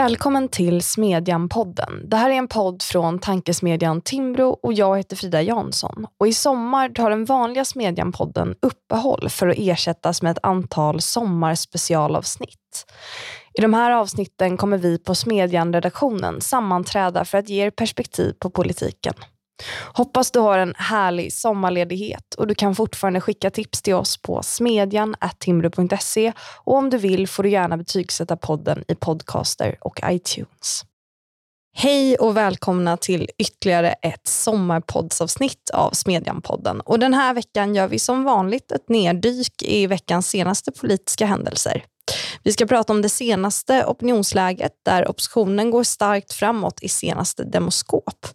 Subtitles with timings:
[0.00, 2.08] Välkommen till Smedjan-podden.
[2.08, 6.06] Det här är en podd från tankesmedjan Timbro och jag heter Frida Jansson.
[6.18, 12.86] Och I sommar tar den vanliga Smedjan-podden uppehåll för att ersättas med ett antal sommarspecialavsnitt.
[13.54, 18.50] I de här avsnitten kommer vi på Smedjan-redaktionen sammanträda för att ge er perspektiv på
[18.50, 19.14] politiken.
[19.94, 24.42] Hoppas du har en härlig sommarledighet och du kan fortfarande skicka tips till oss på
[24.42, 26.32] smedjan.timbro.se
[26.64, 30.84] och om du vill får du gärna betygsätta podden i Podcaster och iTunes.
[31.72, 36.80] Hej och välkomna till ytterligare ett sommarpoddsavsnitt av Smedjan-podden.
[36.80, 41.84] Och den här veckan gör vi som vanligt ett neddyk i veckans senaste politiska händelser.
[42.44, 48.26] Vi ska prata om det senaste opinionsläget där oppositionen går starkt framåt i senaste Demoskop.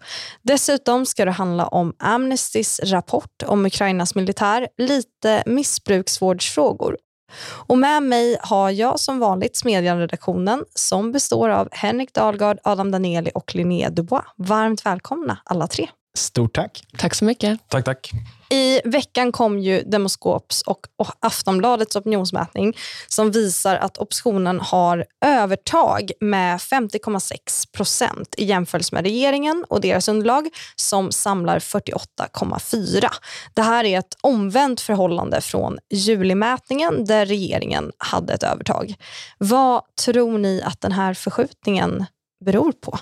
[0.42, 6.98] Dessutom ska det handla om Amnestys rapport om Ukrainas militär, lite missbruksvårdsfrågor
[7.68, 13.32] och med mig har jag som vanligt Smedjan-redaktionen som består av Henrik Dahlgard, Adam Danieli
[13.36, 14.26] och Linnea Dubois.
[14.38, 15.90] Varmt välkomna alla tre.
[16.18, 16.84] Stort tack.
[16.98, 17.70] Tack så mycket.
[17.70, 18.12] Tack, tack.
[18.50, 20.88] I veckan kom ju Demoskops och
[21.20, 29.66] Aftonbladets opinionsmätning som visar att oppositionen har övertag med 50,6 procent i jämförelse med regeringen
[29.70, 33.10] och deras underlag som samlar 48,4.
[33.54, 38.96] Det här är ett omvänt förhållande från julimätningen där regeringen hade ett övertag.
[39.38, 42.06] Vad tror ni att den här förskjutningen
[42.46, 43.00] beror på?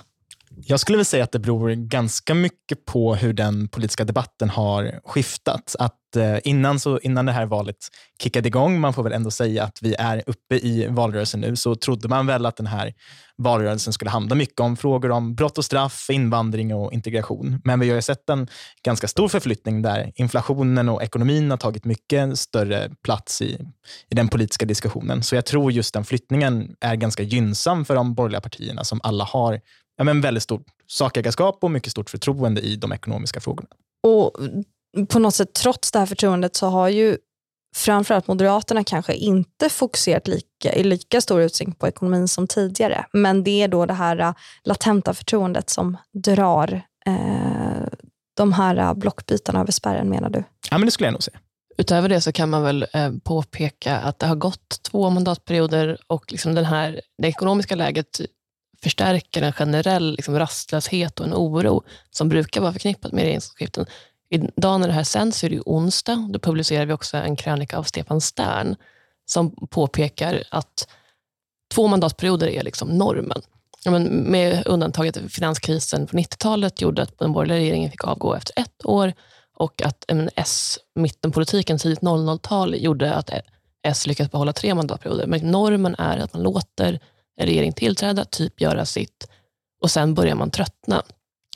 [0.66, 5.00] Jag skulle väl säga att det beror ganska mycket på hur den politiska debatten har
[5.04, 5.76] skiftat.
[5.78, 7.76] Att eh, innan, så, innan det här valet
[8.22, 11.74] kickade igång, man får väl ändå säga att vi är uppe i valrörelsen nu, så
[11.74, 12.94] trodde man väl att den här
[13.36, 17.60] valrörelsen skulle handla mycket om frågor om brott och straff, invandring och integration.
[17.64, 18.48] Men vi har ju sett en
[18.84, 23.58] ganska stor förflyttning där inflationen och ekonomin har tagit mycket större plats i,
[24.10, 25.22] i den politiska diskussionen.
[25.22, 29.24] Så jag tror just den flyttningen är ganska gynnsam för de borgerliga partierna som alla
[29.24, 29.60] har
[29.96, 33.68] ja, men väldigt stort sakägarskap och mycket stort förtroende i de ekonomiska frågorna.
[34.02, 34.36] Och
[35.08, 37.16] på något sätt, trots det här förtroendet så har ju
[37.76, 43.06] framförallt Moderaterna kanske inte fokuserat lika, i lika stor utsträckning på ekonomin som tidigare.
[43.12, 44.34] Men det är då det här äh,
[44.64, 47.88] latenta förtroendet som drar eh,
[48.36, 50.44] de här äh, blockbytarna över spärren menar du?
[50.70, 51.38] Ja, men det skulle jag nog säga.
[51.76, 56.32] Utöver det så kan man väl eh, påpeka att det har gått två mandatperioder och
[56.32, 58.20] liksom den här, det ekonomiska läget
[58.84, 63.86] förstärker en generell liksom, rastlöshet och en oro som brukar vara förknippat med regeringsskiften.
[64.30, 66.28] Idag när det här sänds så är det onsdag.
[66.30, 68.76] Då publicerar vi också en krönika av Stefan Stern
[69.26, 70.88] som påpekar att
[71.74, 73.42] två mandatperioder är liksom normen.
[73.84, 78.60] Ja, men med undantaget finanskrisen på 90-talet gjorde att den borgerliga regeringen fick avgå efter
[78.60, 79.12] ett år
[79.56, 80.04] och att
[80.36, 83.30] S-mittenpolitiken tidigt 00-tal gjorde att
[83.82, 85.26] S lyckades behålla tre mandatperioder.
[85.26, 87.00] Men normen är att man låter
[87.36, 89.28] en regering tillträda, typ göra sitt
[89.80, 91.02] och sen börjar man tröttna.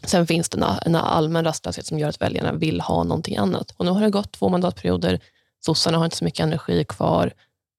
[0.04, 3.74] Sen finns det en, allmän rastlöshet som gör att väljarna vill ha någonting annat.
[3.76, 5.20] Och nu har det gått två mandatperioder.
[5.64, 7.32] Sossarna har inte så mycket energi kvar.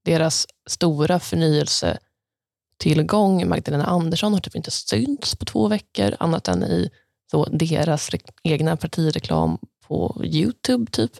[0.06, 6.90] Deras stora förnyelsetillgång, Magdalena Andersson, har typ inte synts på två veckor, annat än i
[7.32, 8.09] så deras
[8.44, 9.58] egna partireklam
[9.88, 10.92] på Youtube.
[10.92, 11.12] typ.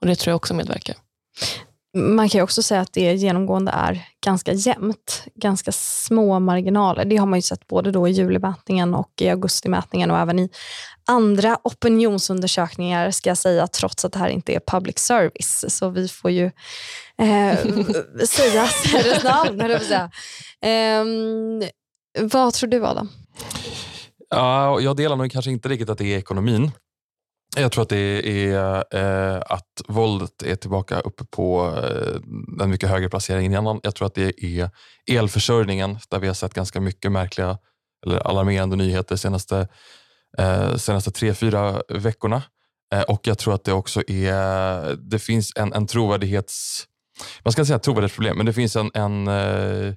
[0.00, 0.96] Och Det tror jag också medverkar.
[1.96, 7.04] Man kan också säga att det genomgående är ganska jämnt, ganska små marginaler.
[7.04, 10.50] Det har man ju sett både då i julimätningen och i augustimätningen och även i
[11.06, 15.64] andra opinionsundersökningar ska jag säga, trots att det här inte är public service.
[15.68, 16.44] Så vi får ju
[17.18, 17.58] eh,
[18.28, 20.10] säga Sveriges namn, höll jag säga.
[20.62, 21.04] Eh,
[22.20, 23.08] vad tror du Adam?
[24.30, 26.70] Ja, jag delar nog kanske inte riktigt att det är ekonomin.
[27.56, 32.88] Jag tror att det är eh, att våldet är tillbaka uppe på eh, en mycket
[32.88, 33.80] högre placering än innan.
[33.82, 34.70] Jag tror att det är
[35.10, 37.58] elförsörjningen där vi har sett ganska mycket märkliga
[38.06, 39.68] eller alarmerande nyheter de senaste,
[40.38, 42.42] eh, senaste tre, fyra veckorna.
[42.94, 46.84] Eh, och jag tror att det också är, det finns en, en trovärdighets,
[47.44, 49.94] man ska inte säga trovärdighetsproblem, men det finns en, en eh,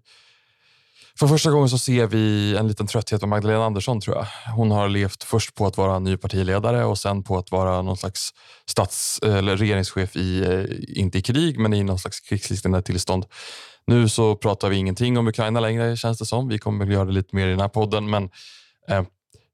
[1.22, 4.26] för första gången så ser vi en liten trötthet på Magdalena Andersson tror jag.
[4.56, 7.98] Hon har levt först på att vara ny partiledare och sen på att vara någon
[7.98, 8.30] slags
[8.66, 13.26] stats eller regeringschef i, eh, inte i krig, men i någon slags krigsliknande tillstånd.
[13.88, 16.48] Nu så pratar vi ingenting om Ukraina längre känns det som.
[16.48, 18.24] Vi kommer att göra det lite mer i den här podden, men
[18.88, 19.04] eh,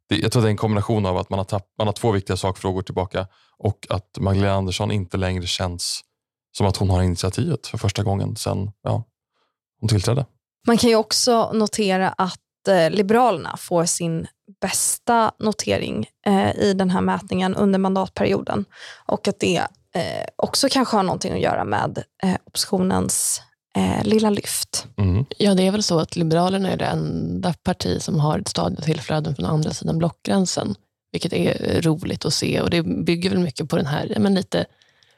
[0.10, 2.12] det, jag tror det är en kombination av att man har, tapp, man har två
[2.12, 3.28] viktiga sakfrågor tillbaka
[3.58, 6.02] och att Magdalena Andersson inte längre känns
[6.58, 9.04] som att hon har initiativet för första gången sen ja,
[9.80, 10.26] hon tillträdde.
[10.68, 14.28] Man kan ju också notera att eh, Liberalerna får sin
[14.62, 18.66] bästa notering eh, i den här mätningen under mandatperioden
[19.06, 19.58] och att det
[19.96, 22.04] eh, också kanske har någonting att göra med
[22.46, 23.42] oppositionens
[24.04, 24.88] lilla lyft.
[24.98, 25.26] Mm.
[25.38, 28.84] Ja, det är väl så att Liberalerna är det enda parti som har ett stadigt
[28.84, 30.76] tillflöden från andra sidan blockgränsen,
[31.12, 32.62] vilket är roligt att se.
[32.62, 34.66] Och Det bygger väl mycket på den här men lite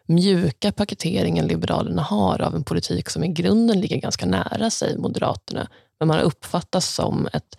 [0.09, 5.67] mjuka paketeringen Liberalerna har av en politik som i grunden ligger ganska nära sig Moderaterna,
[5.99, 7.57] men man uppfattas som ett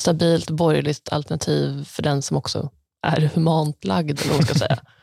[0.00, 2.70] stabilt borgerligt alternativ för den som också
[3.06, 4.78] är humant lagd, eller vad man ska säga.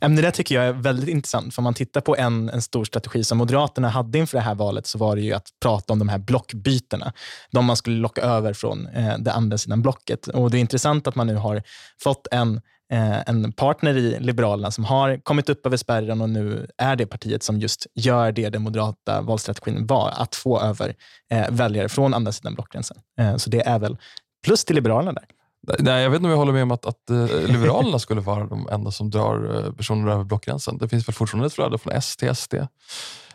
[0.00, 1.54] Det där tycker jag är väldigt intressant.
[1.54, 4.54] För om man tittar på en, en stor strategi som Moderaterna hade inför det här
[4.54, 7.12] valet så var det ju att prata om de här blockbytena.
[7.50, 10.26] De man skulle locka över från eh, det andra sidan blocket.
[10.26, 11.62] Och Det är intressant att man nu har
[12.02, 12.60] fått en,
[12.92, 17.06] eh, en partner i Liberalerna som har kommit upp över spärren och nu är det
[17.06, 20.94] partiet som just gör det den moderata valstrategin var, att få över
[21.32, 22.96] eh, väljare från andra sidan blockgränsen.
[23.20, 23.96] Eh, så det är väl
[24.44, 25.24] plus till Liberalerna där.
[25.62, 28.46] Nej, jag vet inte om jag håller med om att, att eh, Liberalerna skulle vara
[28.46, 30.78] de enda som drar eh, personer över blockgränsen.
[30.78, 32.54] Det finns väl fortfarande ett flöde från S till SD.
[32.54, 32.66] Eh,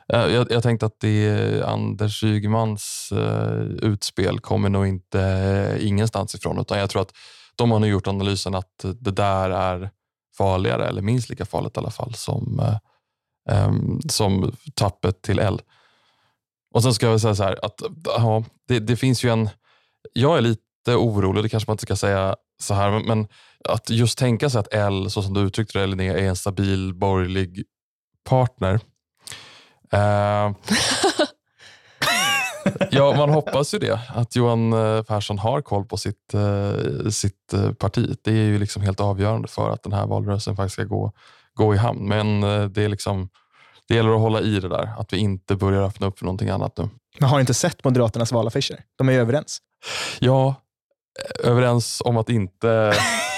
[0.09, 3.13] jag, jag tänkte att det Anders Ygemans
[3.81, 6.59] utspel kommer nog inte ingenstans ifrån.
[6.59, 7.13] Utan jag tror att
[7.55, 9.89] de har nu gjort analysen att det där är
[10.37, 12.61] farligare, eller minst lika farligt i alla fall, som,
[13.49, 15.61] ehm, som tappet till L.
[16.73, 19.49] Och sen ska jag säga så här, att ja, det, det finns ju en...
[20.13, 23.27] Jag är lite orolig, det kanske man inte ska säga så här, men
[23.63, 26.93] att just tänka sig att L, så som du uttryckte det Linnea, är en stabil
[26.93, 27.63] borgerlig
[28.29, 28.73] partner.
[29.93, 30.55] Uh,
[32.91, 33.99] ja, man hoppas ju det.
[34.15, 38.15] Att Johan eh, Persson har koll på sitt, uh, sitt parti.
[38.23, 41.11] Det är ju liksom helt avgörande för att den här valrörelsen faktiskt ska gå,
[41.53, 42.07] gå i hamn.
[42.07, 42.41] Men
[42.73, 43.29] det, är liksom,
[43.87, 46.49] det gäller att hålla i det där, att vi inte börjar öppna upp för någonting
[46.49, 46.89] annat nu.
[47.19, 48.83] Men har inte sett Moderaternas valaffischer?
[48.95, 49.57] De är ju överens.
[50.19, 50.55] Ja,
[51.43, 52.93] överens om att inte,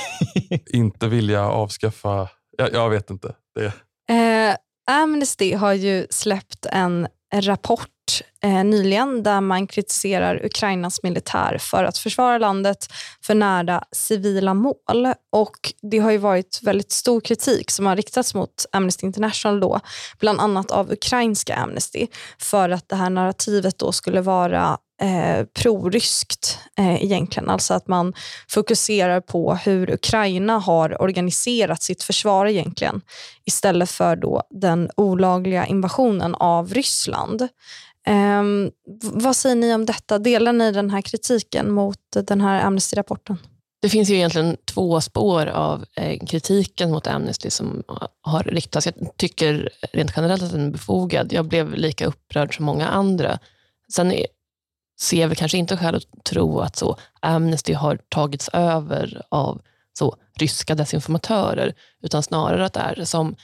[0.70, 2.28] inte vilja avskaffa...
[2.58, 3.36] Jag, jag vet inte.
[3.56, 3.74] Det.
[4.14, 4.56] Eh,
[4.92, 7.90] Amnesty har ju släppt en rapport
[8.44, 12.88] eh, nyligen där man kritiserar Ukrainas militär för att försvara landet
[13.26, 15.14] för nära civila mål.
[15.32, 19.80] Och Det har ju varit väldigt stor kritik som har riktats mot Amnesty International, då,
[20.20, 26.60] bland annat av ukrainska Amnesty, för att det här narrativet då skulle vara eh, proryskt
[26.78, 27.50] eh, egentligen.
[27.50, 28.14] Alltså att man
[28.48, 33.02] fokuserar på hur Ukraina har organiserat sitt försvar egentligen
[33.46, 37.42] istället för då den olagliga invasionen av Ryssland.
[38.08, 38.44] Eh,
[39.02, 40.20] vad säger ni om detta?
[40.20, 43.38] Delar ni den här kritiken mot den här Amnesty-rapporten?
[43.82, 47.84] Det finns ju egentligen två spår av eh, kritiken mot Amnesty som
[48.22, 48.86] har riktats.
[48.86, 51.34] Jag tycker rent generellt att den är befogad.
[51.34, 53.40] Jag blev lika upprörd som många andra.
[53.94, 54.14] Sen
[55.02, 59.62] ser vi kanske inte skäl att tro att så Amnesty har tagits över av
[59.94, 63.36] så ryska desinformatörer, utan snarare att det är som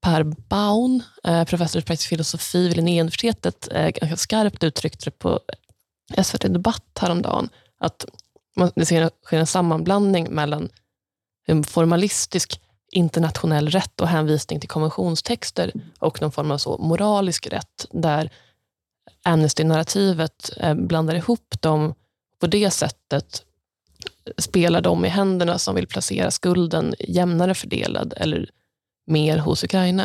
[0.00, 5.40] Per Baun, eh, professor i praktisk filosofi vid Linnéuniversitetet, eh, ganska skarpt uttryckte det på
[6.16, 7.48] SVT Debatt häromdagen,
[7.80, 8.04] att
[8.74, 10.68] det sker en sammanblandning mellan
[11.46, 12.60] en formalistisk
[12.92, 18.30] internationell rätt och hänvisning till konventionstexter och någon form av så moralisk rätt, där
[19.22, 21.94] Amnesty-narrativet eh, blandar ihop dem
[22.40, 23.44] på det sättet
[24.38, 28.50] spelar de i händerna som vill placera skulden jämnare fördelad eller
[29.06, 30.04] mer hos Ukraina?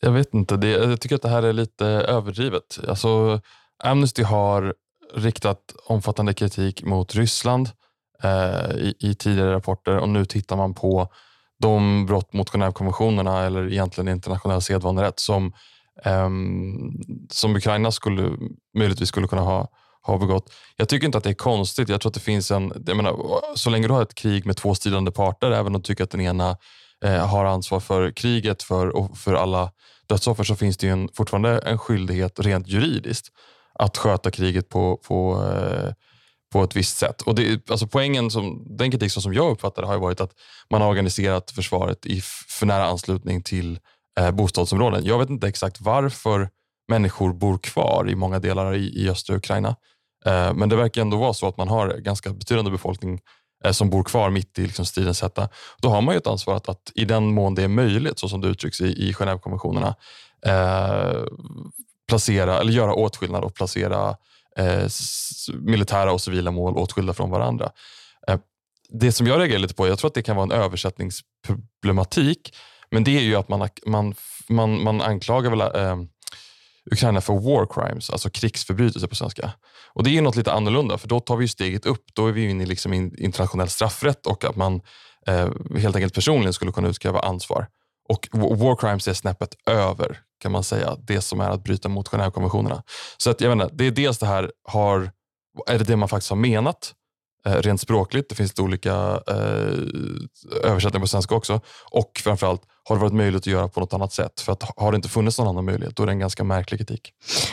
[0.00, 0.56] Jag vet inte.
[0.56, 2.78] Det, jag tycker att det här är lite överdrivet.
[2.88, 3.40] Alltså,
[3.84, 4.74] Amnesty har
[5.14, 7.70] riktat omfattande kritik mot Ryssland
[8.22, 11.08] eh, i, i, tidigare rapporter och nu tittar man på
[11.58, 15.52] de brott mot Genèvekonventionerna eller egentligen internationell sedvanerätt som
[16.04, 16.92] um,
[17.30, 18.30] som Ukraina skulle,
[18.78, 19.68] möjligtvis skulle kunna ha,
[20.02, 20.52] ha begått.
[20.76, 21.88] Jag tycker inte att det är konstigt.
[21.88, 22.84] Jag tror att det finns en...
[22.86, 23.16] Jag menar,
[23.54, 26.10] så länge du har ett krig med två stridande parter, även om du tycker att
[26.10, 26.56] den ena
[27.04, 29.70] eh, har ansvar för kriget för, och för alla
[30.06, 33.28] dödsoffer, så finns det en, fortfarande en skyldighet rent juridiskt
[33.74, 35.92] att sköta kriget på, på eh,
[36.52, 37.22] på ett visst sätt.
[37.22, 40.32] Och det, alltså poängen, som, den kritik som jag uppfattar har varit att
[40.70, 43.78] man har organiserat försvaret i för nära anslutning till
[44.20, 45.04] eh, bostadsområden.
[45.04, 46.48] Jag vet inte exakt varför
[46.88, 49.76] människor bor kvar i många delar i, i östra Ukraina.
[50.24, 53.20] Eh, men det verkar ändå vara så att man har ganska betydande befolkning
[53.64, 55.48] eh, som bor kvar mitt i liksom, stridens hetta.
[55.78, 58.28] Då har man ju ett ansvar att, att, i den mån det är möjligt, så
[58.28, 59.94] som det uttrycks i, i Genèvekonventionerna,
[60.46, 61.24] eh,
[62.08, 64.16] placera, eller göra åtskillnad och placera
[64.56, 64.88] eh,
[65.54, 67.70] militära och civila mål åtskilda från varandra.
[68.28, 68.38] Eh,
[68.88, 72.54] det som jag reagerar lite på, jag tror att det kan vara en översättningsproblematik
[72.92, 74.14] men det är ju att man, man,
[74.48, 75.96] man, man anklagar väl, eh,
[76.90, 79.52] Ukraina för war crimes, alltså krigsförbrytelser på svenska.
[79.94, 82.04] Och Det är ju något lite annorlunda, för då tar vi steget upp.
[82.14, 84.80] Då är vi inne i liksom internationell straffrätt och att man
[85.26, 87.66] eh, helt enkelt personligen skulle kunna utkräva ansvar.
[88.08, 92.08] Och war crimes är snäppet över kan man säga, det som är att bryta mot
[92.08, 92.82] Genèvekonventionerna.
[93.16, 95.10] Så att, jag vet inte, det är dels det här, har,
[95.66, 96.94] är det det man faktiskt har menat?
[97.46, 99.78] Eh, rent språkligt, det finns lite olika eh,
[100.62, 101.60] översättningar på svenska också.
[101.90, 104.40] Och framförallt, har det varit möjligt att göra på något annat sätt?
[104.40, 106.80] För att har det inte funnits någon annan möjlighet, då är det en ganska märklig
[106.80, 107.12] kritik.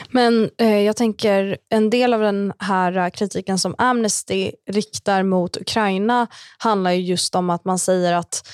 [0.09, 5.57] Men eh, jag tänker, en del av den här eh, kritiken som Amnesty riktar mot
[5.57, 6.27] Ukraina
[6.57, 8.47] handlar ju just om att man säger att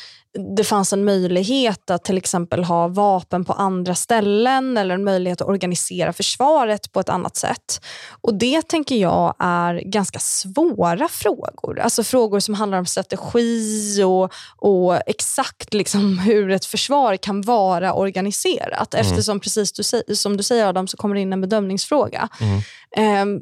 [0.56, 5.42] det fanns en möjlighet att till exempel ha vapen på andra ställen eller en möjlighet
[5.42, 7.82] att organisera försvaret på ett annat sätt.
[8.22, 11.80] Och Det tänker jag är ganska svåra frågor.
[11.80, 17.94] Alltså frågor som handlar om strategi och, och exakt liksom hur ett försvar kan vara
[17.94, 18.94] organiserat.
[18.94, 19.08] Mm.
[19.08, 22.30] Eftersom, precis du, som du säger Adam, så kommer det in en bedömningsfråga.
[22.39, 23.30] Mm.
[23.30, 23.42] Um,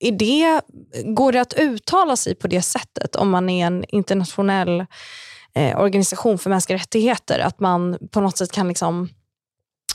[0.00, 0.60] är det,
[1.04, 4.86] går det att uttala sig på det sättet om man är en internationell
[5.54, 7.38] eh, organisation för mänskliga rättigheter.
[7.38, 9.08] Att man på något sätt kan liksom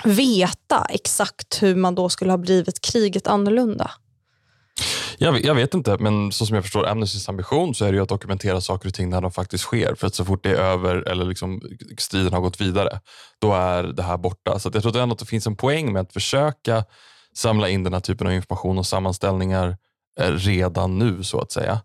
[0.03, 3.91] veta exakt hur man då skulle ha blivit kriget annorlunda.
[5.17, 7.95] Jag vet, jag vet, inte, men så som jag förstår Amnestys ambition så är det
[7.95, 9.95] ju att dokumentera saker och ting när de faktiskt sker.
[9.95, 11.61] För att så fort det är över eller liksom
[11.97, 12.99] striden har gått vidare,
[13.39, 14.59] då är det här borta.
[14.59, 16.85] Så jag tror ändå att det finns en poäng med att försöka
[17.35, 19.77] samla in den här typen av information och sammanställningar
[20.19, 21.81] eh, redan nu så att säga.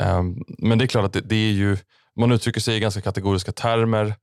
[0.00, 1.76] Ehm, men det är klart att det, det är ju
[2.18, 4.14] man uttrycker sig i ganska kategoriska termer.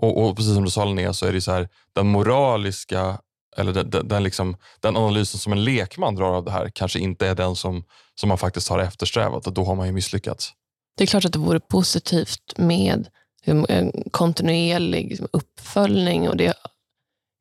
[0.00, 3.18] Och, och precis som du sa Linnea, så är det så här, den moraliska
[3.56, 6.98] eller den, den, den, liksom, den analysen som en lekman drar av det här kanske
[6.98, 7.84] inte är den som,
[8.14, 10.52] som man faktiskt har eftersträvat och då har man ju misslyckats.
[10.96, 13.08] Det är klart att det vore positivt med
[13.44, 16.54] en kontinuerlig liksom, uppföljning och det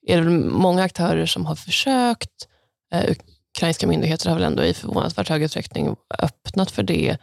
[0.08, 2.48] är det många aktörer som har försökt.
[2.94, 3.16] Eh,
[3.56, 7.18] ukrainska myndigheter har väl ändå i förvånansvärt hög utsträckning öppnat för det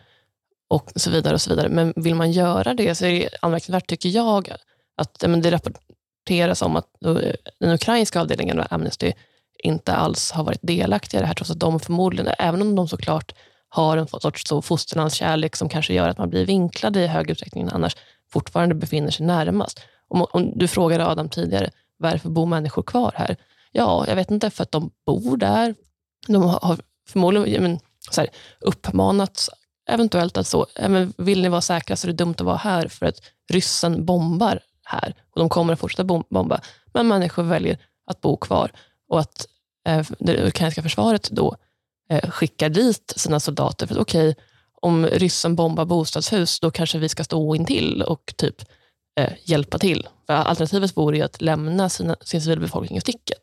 [0.68, 1.34] och så vidare.
[1.34, 1.68] och så vidare.
[1.68, 4.48] Men vill man göra det så är det anmärkningsvärt, tycker jag,
[4.96, 9.12] att men det rapporteras om att eh, den ukrainska avdelningen av Amnesty
[9.64, 12.88] inte alls har varit delaktiga i det här, trots att de förmodligen, även om de
[12.88, 13.34] såklart
[13.68, 17.64] har en sorts så fosterlandskärlek som kanske gör att man blir vinklad i högre utsträckning
[17.64, 17.96] än annars,
[18.32, 19.80] fortfarande befinner sig närmast.
[20.08, 23.36] Om, om du frågade Adam tidigare, varför bor människor kvar här?
[23.72, 25.74] Ja, jag vet inte, för att de bor där.
[26.26, 29.50] De har förmodligen men, så här, uppmanats
[29.88, 32.88] eventuellt att så, även vill ni vara säkra så är det dumt att vara här
[32.88, 33.20] för att
[33.52, 36.60] ryssen bombar här och de kommer att fortsätta bomba.
[36.92, 38.72] Men människor väljer att bo kvar
[39.08, 39.46] och att
[39.88, 41.56] eh, det ukrainska försvaret då
[42.10, 43.86] eh, skickar dit sina soldater.
[43.86, 44.44] För okej, okay,
[44.80, 48.64] om ryssen bombar bostadshus, då kanske vi ska stå intill och typ
[49.20, 50.08] eh, hjälpa till.
[50.26, 53.38] För alternativet vore ju att lämna sina, sin civilbefolkning i sticket.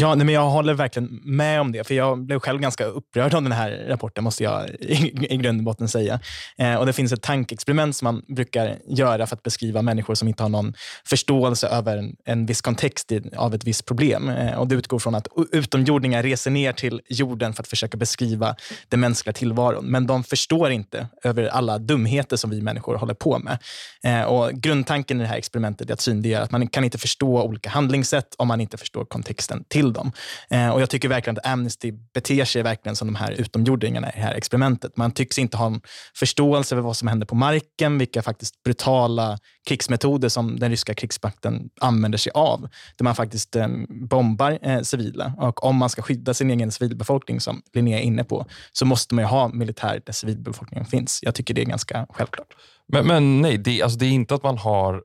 [0.00, 1.84] Ja, nej, men jag håller verkligen med om det.
[1.86, 5.60] För Jag blev själv ganska upprörd av den här rapporten, måste jag i, i grund
[5.60, 6.20] och botten säga.
[6.58, 10.28] Eh, och Det finns ett tankeexperiment som man brukar göra för att beskriva människor som
[10.28, 10.74] inte har någon
[11.04, 14.28] förståelse över en, en viss kontext i, av ett visst problem.
[14.28, 18.56] Eh, och Det utgår från att utomjordingar reser ner till jorden för att försöka beskriva
[18.88, 19.84] den mänskliga tillvaron.
[19.84, 23.58] Men de förstår inte över alla dumheter som vi människor håller på med.
[24.04, 27.42] Eh, och Grundtanken i det här experimentet är att synliggöra att man kan inte förstå
[27.42, 30.12] olika handlingssätt om man inte förstår kontexten till till dem.
[30.50, 34.12] Eh, och Jag tycker verkligen att Amnesty beter sig verkligen som de här utomjordingarna i
[34.14, 34.96] det här experimentet.
[34.96, 35.80] Man tycks inte ha en
[36.14, 39.38] förståelse för vad som händer på marken, vilka faktiskt brutala
[39.68, 42.68] krigsmetoder som den ryska krigsmakten använder sig av.
[42.96, 45.32] Där man faktiskt eh, bombar eh, civila.
[45.38, 49.14] Och om man ska skydda sin egen civilbefolkning, som Linnea är inne på, så måste
[49.14, 51.20] man ha militär där civilbefolkningen finns.
[51.22, 52.54] Jag tycker det är ganska självklart.
[52.88, 55.02] Men, men nej, det, alltså det är inte att man har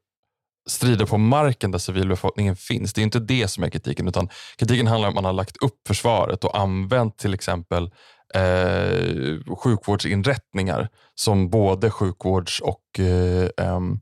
[0.70, 2.94] strider på marken där civilbefolkningen finns.
[2.94, 5.58] Det är inte det som är kritiken, utan kritiken handlar om att man har lagt
[5.58, 7.92] upp försvaret och använt till exempel
[8.34, 14.00] eh, sjukvårdsinrättningar som både sjukvårds och eh, um,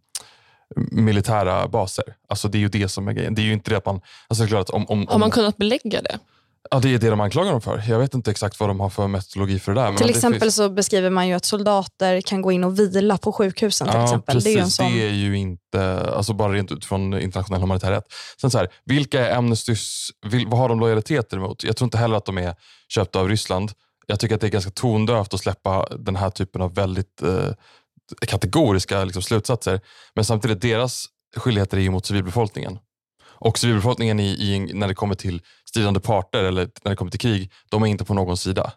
[0.91, 2.15] militära baser.
[2.27, 3.35] Alltså Det är ju det som är grejen.
[3.35, 4.01] Det är ju inte det att man...
[4.27, 6.19] Alltså klart att om, om, om, har man kunnat belägga det?
[6.71, 7.83] Ja, det är det de anklagar dem för.
[7.87, 9.93] Jag vet inte exakt vad de har för metodologi för det där.
[9.93, 10.55] till exempel finns...
[10.55, 13.87] så beskriver man ju att soldater kan gå in och vila på sjukhusen.
[13.87, 14.35] Till ja, exempel.
[14.35, 14.91] Precis, det är, sån...
[14.91, 18.05] det är ju inte, alltså bara rent utifrån internationell humanitär rätt.
[18.41, 20.09] Sen så här, vilka är Amnestys,
[20.47, 21.63] vad har de lojaliteter emot?
[21.63, 22.55] Jag tror inte heller att de är
[22.89, 23.71] köpta av Ryssland.
[24.07, 27.49] Jag tycker att det är ganska tondövt att släppa den här typen av väldigt eh,
[28.27, 29.81] kategoriska liksom, slutsatser.
[30.15, 31.05] Men samtidigt, deras
[31.37, 32.79] skyldigheter är ju mot civilbefolkningen.
[33.41, 37.19] Och civilbefolkningen i, i, när det kommer till stridande parter eller när det kommer till
[37.19, 38.73] krig, de är inte på någon sida.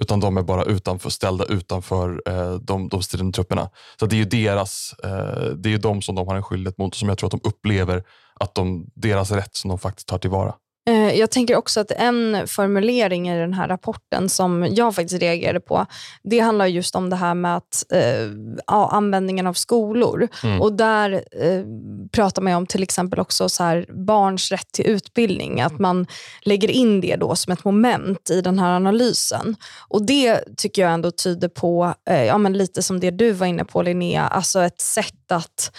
[0.00, 3.70] Utan de är bara utanför, ställda utanför eh, de, de stridande trupperna.
[4.00, 6.92] Så det är ju deras, eh, det är de som de har en skyldighet mot
[6.92, 8.04] och som jag tror att de upplever
[8.40, 10.54] att de, deras rätt som de faktiskt tar tillvara.
[10.88, 15.60] Eh, jag tänker också att en formulering i den här rapporten som jag faktiskt reagerade
[15.60, 15.86] på,
[16.22, 18.30] det handlar just om det här med att, eh,
[18.66, 20.28] ja, användningen av skolor.
[20.44, 20.60] Mm.
[20.60, 21.64] Och Där eh,
[22.12, 25.60] pratar man om till exempel också så här, barns rätt till utbildning.
[25.60, 26.06] Att man
[26.42, 29.56] lägger in det då som ett moment i den här analysen.
[29.88, 33.46] Och Det tycker jag ändå tyder på, eh, ja, men lite som det du var
[33.46, 35.76] inne på Linnea, alltså ett sätt att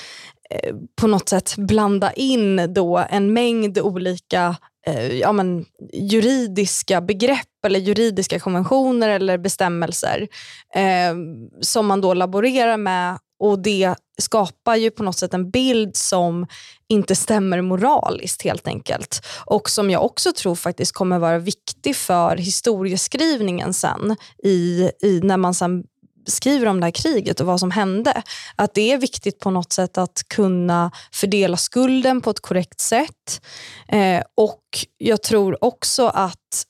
[0.50, 4.56] eh, på något sätt blanda in då en mängd olika
[4.88, 10.28] eh, ja, men, juridiska begrepp eller juridiska konventioner eller bestämmelser
[10.76, 11.16] eh,
[11.62, 16.48] som man då laborerar med och det skapar ju på något sätt en bild som
[16.88, 19.26] inte stämmer moraliskt helt enkelt.
[19.46, 25.38] Och som jag också tror faktiskt kommer vara viktig för historieskrivningen sen i, i när
[25.38, 25.84] man sen
[26.26, 28.24] skriver om det här kriget och vad som hände.
[28.56, 33.42] Att det är viktigt på något sätt att kunna fördela skulden på ett korrekt sätt.
[33.88, 34.64] Eh, och
[34.98, 36.66] jag tror också att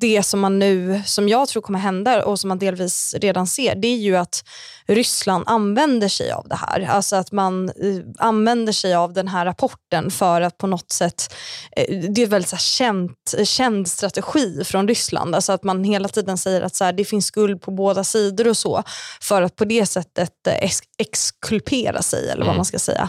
[0.00, 3.74] det som man nu, som jag tror kommer hända och som man delvis redan ser,
[3.74, 4.44] det är ju att
[4.86, 6.86] Ryssland använder sig av det här.
[6.90, 7.74] Alltså att man eh,
[8.18, 11.34] använder sig av den här rapporten för att på något sätt,
[11.76, 16.08] eh, det är en väldigt så känt, känd strategi från Ryssland, alltså att man hela
[16.08, 18.82] tiden säger att så här, det finns skuld på båda sidor och så,
[19.22, 22.56] för att på det sättet eh, ex exkulpera sig, eller vad Mm.
[22.56, 23.08] man ska säga.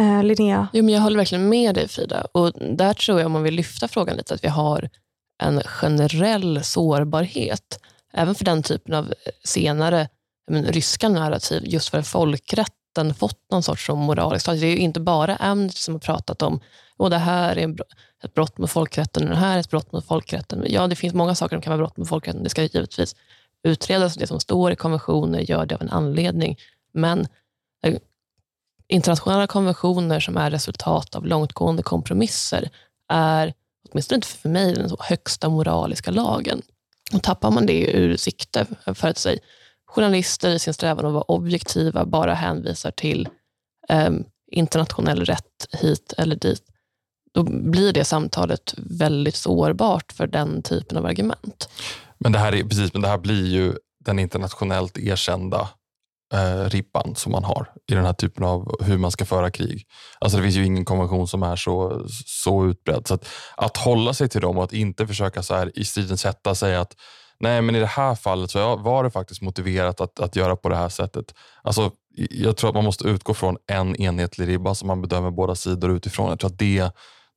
[0.00, 0.68] Eh, Linnea?
[0.72, 2.26] Jo, men jag håller verkligen med dig Frida.
[2.32, 4.88] Och där tror jag, om man vill lyfta frågan lite, att vi har
[5.38, 7.80] en generell sårbarhet.
[8.12, 9.14] Även för den typen av
[9.44, 10.08] senare
[10.50, 14.60] men, ryska narrativ, just för att folkrätten fått någon sorts moralisk status.
[14.60, 16.60] Det är ju inte bara Amnesty som har pratat om
[16.98, 17.76] att det här är
[18.24, 20.64] ett brott mot folkrätten och det här är ett brott mot folkrätten.
[20.68, 22.42] Ja, det finns många saker som kan vara brott mot folkrätten.
[22.42, 23.16] Det ska givetvis
[23.62, 24.14] utredas.
[24.14, 26.58] Det som står i konventioner gör det av en anledning.
[26.92, 27.26] Men
[27.84, 27.96] eh,
[28.88, 32.70] internationella konventioner som är resultat av långtgående kompromisser
[33.08, 33.54] är,
[33.90, 36.62] åtminstone inte för mig, den högsta moraliska lagen.
[37.12, 39.40] Och tappar man det ur sikte för att säga,
[39.86, 43.28] journalister i sin strävan att vara objektiva bara hänvisar till
[43.88, 44.10] eh,
[44.52, 46.62] internationell rätt hit eller dit,
[47.32, 51.68] då blir det samtalet väldigt sårbart för den typen av argument.
[52.18, 53.74] Men det här, är, precis, men det här blir ju
[54.04, 55.68] den internationellt erkända
[56.34, 59.86] eh, ribban som man har i den här typen av hur man ska föra krig.
[60.18, 63.06] Alltså Det finns ju ingen konvention som är så, så utbredd.
[63.06, 66.24] Så att, att hålla sig till dem och att inte försöka så här i stridens
[66.24, 66.96] hetta säga att
[67.40, 70.68] nej men i det här fallet så var det faktiskt motiverat att, att göra på
[70.68, 71.34] det här sättet.
[71.62, 71.90] Alltså,
[72.30, 75.90] jag tror att man måste utgå från en enhetlig ribba som man bedömer båda sidor
[75.90, 76.28] utifrån.
[76.28, 76.90] Jag tror att det,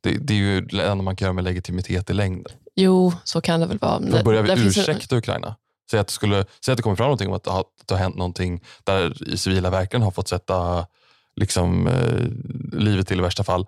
[0.04, 2.54] det, det är ju det enda man kan göra med legitimitet i längden.
[2.76, 4.00] Jo, så kan det väl vara.
[4.00, 5.56] Då börjar vi finns en- ursäkta Ukraina.
[5.92, 7.94] Säg att, det skulle, säg att det kommer fram någonting om att det har, det
[7.94, 10.88] har hänt någonting där civila verkligen har fått sätta
[11.36, 13.68] liksom, eh, livet till i värsta fall.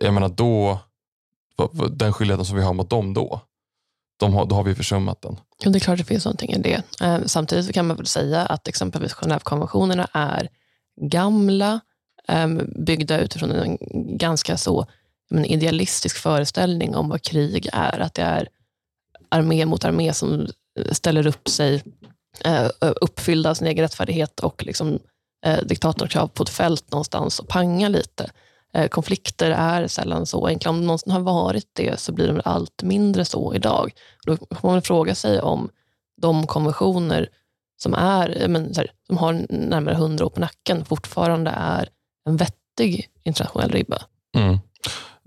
[0.00, 0.78] Jag menar då,
[1.90, 3.40] den skyldigheten som vi har mot dem då,
[4.16, 5.36] de har, då har vi försummat den.
[5.62, 6.82] Ja, det är klart det finns någonting i det.
[7.00, 10.48] Eh, samtidigt så kan man väl säga att exempelvis Genèvekonventionerna är
[11.00, 11.80] gamla,
[12.28, 12.48] eh,
[12.86, 13.78] byggda utifrån en
[14.18, 14.86] ganska så
[15.30, 17.98] en idealistisk föreställning om vad krig är.
[17.98, 18.48] Att det är
[19.28, 20.46] armé mot armé som
[20.92, 21.82] ställer upp sig,
[22.44, 24.98] eh, eh, uppfyllda av sin egen rättfärdighet och liksom,
[25.46, 28.30] eh, diktatorns krav på ett fält någonstans och panga lite.
[28.74, 30.70] Eh, konflikter är sällan så enkla.
[30.70, 33.92] Om de någonsin har varit det så blir de allt mindre så idag.
[34.26, 35.70] Då får man fråga sig om
[36.20, 37.28] de konventioner
[37.76, 41.88] som, är, men, så här, som har närmare hundra år på nacken fortfarande är
[42.26, 44.02] en vettig internationell ribba.
[44.36, 44.58] Mm.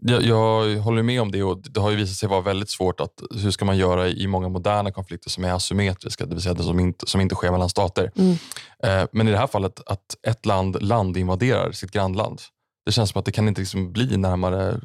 [0.03, 2.99] Jag, jag håller med om det och det har ju visat sig vara väldigt svårt
[2.99, 6.53] att hur ska man göra i många moderna konflikter som är asymmetriska, det vill säga
[6.53, 8.11] det som inte, som inte sker mellan stater.
[8.15, 8.35] Mm.
[8.83, 12.41] Eh, men i det här fallet att ett land landinvaderar sitt grannland.
[12.85, 14.79] Det känns som att det kan inte liksom bli närmare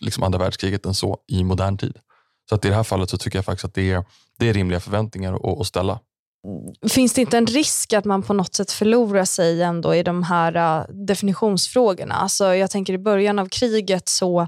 [0.00, 1.98] liksom andra världskriget än så i modern tid.
[2.48, 4.04] Så att i det här fallet så tycker jag faktiskt att det är,
[4.38, 5.98] det är rimliga förväntningar att, att ställa.
[6.90, 10.22] Finns det inte en risk att man på något sätt förlorar sig ändå i de
[10.22, 12.14] här äh, definitionsfrågorna?
[12.14, 14.46] Alltså, jag tänker i början av kriget så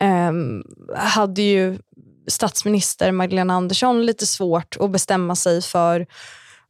[0.00, 0.64] um,
[0.96, 1.78] hade ju
[2.28, 6.06] statsminister Magdalena Andersson lite svårt att bestämma sig för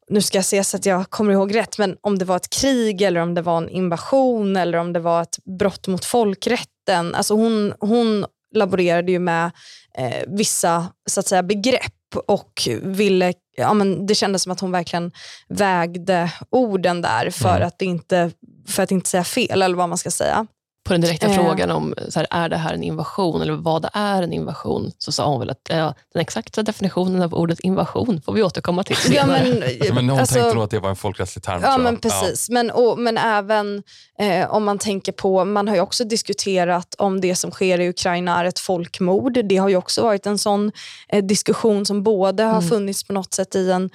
[0.08, 2.50] nu ska jag se så att jag kommer ihåg rätt, men om det var ett
[2.50, 7.14] krig eller om det var en invasion eller om det var ett brott mot folkrätten.
[7.14, 9.50] Alltså hon, hon laborerade ju med
[9.98, 14.72] eh, vissa så att säga, begrepp och ville, ja, men det kändes som att hon
[14.72, 15.12] verkligen
[15.48, 17.68] vägde orden där för, Mm.
[17.68, 18.30] att, inte,
[18.68, 20.46] för att inte säga fel, eller vad man ska säga.
[20.84, 21.34] På den direkta Eh.
[21.34, 25.12] frågan om så här, är det här en invasion eller vad är en invasion så
[25.12, 28.96] sa hon väl att ja, den exakta definitionen av ordet invasion får vi återkomma till
[29.08, 29.42] Ja, senare.
[29.80, 31.60] men, Men hon alltså- tänkte nog att det var en folkrättslig term.
[31.62, 32.50] Ja, men precis.
[32.50, 33.82] Men, och, men även
[34.18, 37.88] eh, om man tänker på, man har ju också diskuterat om det som sker i
[37.88, 39.38] Ukraina är ett folkmord.
[39.44, 40.72] Det har ju också varit en sån
[41.08, 42.68] eh, diskussion som både har Mm.
[42.68, 43.90] funnits på något sätt i en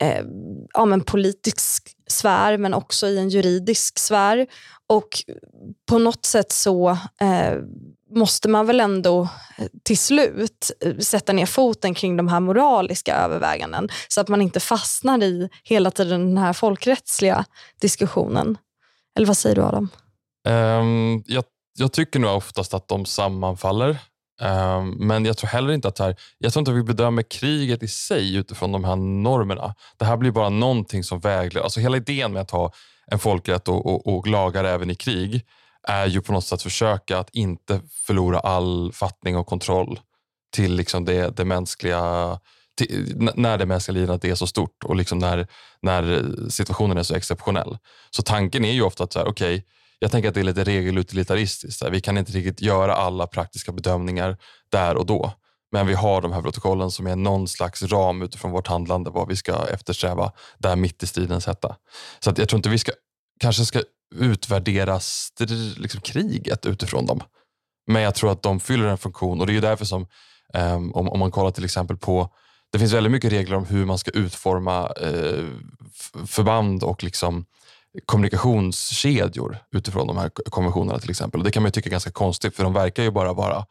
[0.00, 0.22] eh,
[0.74, 4.46] ja, men politisk sfär men också i en juridisk sfär.
[4.86, 5.08] Och
[5.88, 6.90] på något sätt så
[7.20, 7.54] eh,
[8.14, 13.16] måste man väl ändå eh, till slut eh, sätta ner foten kring de här moraliska
[13.16, 17.44] överväganden så att man inte fastnar i hela tiden den här folkrättsliga
[17.80, 18.58] diskussionen.
[19.16, 19.88] Eller vad säger du Adam?
[20.48, 21.44] Um, jag,
[21.78, 23.98] jag tycker nog oftast att de sammanfaller.
[24.40, 27.82] Ehm, men jag tror heller inte att här, jag tror inte att vi bedömer kriget
[27.82, 29.74] i sig utifrån de här normerna.
[29.96, 31.64] Det här blir bara någonting som vägleder.
[31.64, 32.72] Alltså hela idén med att ha
[33.06, 35.46] en folkrätt och, och, och lagar även i krig
[35.88, 40.00] är ju på något sätt försöka att inte förlora all fattning och kontroll
[40.52, 42.38] till liksom det, det mänskliga
[42.76, 45.46] till, när det mänskliga lidandet är så stort och liksom när,
[45.82, 47.78] när situationen är så exceptionell.
[48.10, 49.64] Så tanken är ju ofta att så här, okej,
[49.98, 51.82] jag tänker att det är lite regelutilitaristiskt.
[51.90, 54.36] Vi kan inte riktigt göra alla praktiska bedömningar
[54.70, 55.32] där och då.
[55.72, 59.28] Men vi har de här protokollen som är någon slags ram utifrån vårt handlande, vad
[59.28, 61.76] vi ska eftersträva där mitt i stridens hetta.
[62.20, 62.92] Så att jag tror inte vi ska,
[63.40, 63.82] kanske ska
[64.14, 67.20] utvärdera str- liksom kriget utifrån dem.
[67.86, 70.06] Men jag tror att de fyller en funktion och det är ju därför som,
[70.54, 72.30] um, om, om man kollar till exempel på
[72.72, 75.44] det finns väldigt mycket regler om hur man ska utforma eh,
[75.94, 77.44] f- förband och liksom
[78.06, 81.40] kommunikationskedjor utifrån de här konventionerna till exempel.
[81.40, 83.64] Och det kan man ju tycka är ganska konstigt för de verkar ju bara vara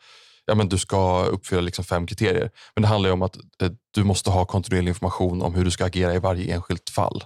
[0.46, 2.52] ja, men du ska uppfylla liksom fem kriterier.
[2.76, 5.72] Men det handlar ju om att eh, du måste ha kontinuerlig information om hur du
[5.72, 7.24] ska agera i varje enskilt fall.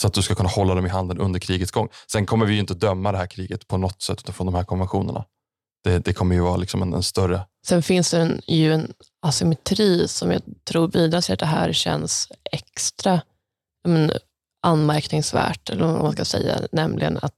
[0.00, 1.88] Så att du ska kunna hålla dem i handen under krigets gång.
[2.12, 4.64] Sen kommer vi ju inte döma det här kriget på något sätt utifrån de här
[4.64, 5.24] konventionerna.
[5.84, 7.40] Det, det kommer ju vara liksom en, en större...
[7.66, 11.72] Sen finns det en, ju en asymmetri som jag tror bidrar till att det här
[11.72, 13.20] känns extra
[13.84, 14.10] men,
[14.64, 17.34] anmärkningsvärt, eller vad man ska säga, nämligen att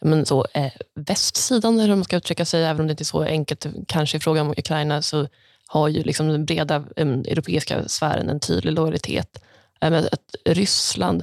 [0.00, 3.04] men, så, eh, västsidan, eller hur man ska uttrycka sig, även om det inte är
[3.04, 5.26] så enkelt, kanske i fråga om Ukraina, så
[5.66, 9.42] har ju liksom den breda eh, europeiska sfären en tydlig lojalitet.
[9.80, 11.22] Eh, att Ryssland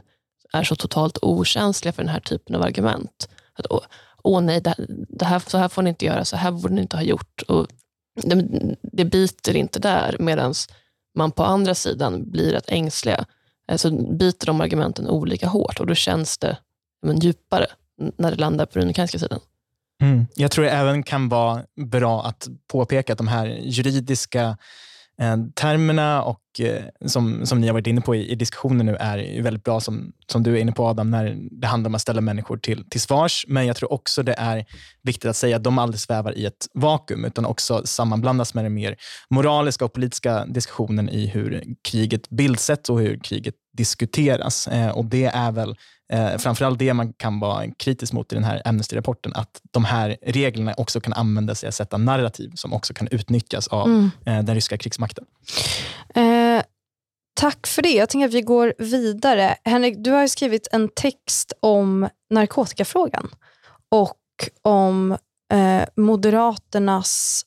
[0.54, 3.30] är så totalt okänsliga för den här typen av argument.
[3.54, 3.84] Att, åh,
[4.24, 4.76] åh nej, det,
[5.10, 7.42] det här, så här får ni inte göra, så här borde ni inte ha gjort.
[7.48, 7.68] Och
[8.24, 8.48] det,
[8.82, 10.54] det biter inte där, medan
[11.16, 13.26] man på andra sidan blir rätt ängsliga.
[13.72, 16.58] Alltså, Så biter de argumenten olika hårt och då känns det
[17.02, 17.66] men, djupare
[18.18, 19.40] när det landar på den ukrainska sidan.
[20.02, 20.26] Mm.
[20.36, 24.58] Jag tror det även kan vara bra att påpeka att de här juridiska
[25.22, 28.96] eh, termerna och eh, som, som ni har varit inne på i, i diskussionen nu
[28.96, 32.02] är väldigt bra, som, som du är inne på Adam, när det handlar om att
[32.02, 33.46] ställa människor till, till svars.
[33.48, 34.66] Men jag tror också det är
[35.02, 38.74] viktigt att säga att de aldrig svävar i ett vakuum, utan också sammanblandas med den
[38.74, 38.96] mer
[39.30, 44.68] moraliska och politiska diskussionen i hur kriget bildsätts och hur kriget diskuteras.
[44.68, 45.76] Eh, och det är väl
[46.14, 50.18] eh, framförallt det man kan vara kritisk mot i den här Amnesty-rapporten, att de här
[50.22, 54.12] reglerna också kan användas i att sätta narrativ som också kan utnyttjas av Mm.
[54.26, 55.26] eh, den ryska krigsmakten.
[56.16, 56.64] Eh,
[57.34, 57.90] tack för det.
[57.92, 59.56] Jag tänker att vi går vidare.
[59.64, 63.30] Henrik, du har skrivit en text om narkotikafrågan
[63.92, 64.18] och
[64.62, 65.12] om
[65.54, 67.42] eh, Moderaternas